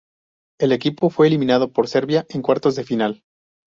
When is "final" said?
2.83-3.23